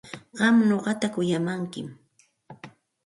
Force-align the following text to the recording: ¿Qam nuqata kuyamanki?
¿Qam 0.37 0.55
nuqata 0.69 1.07
kuyamanki? 1.13 1.81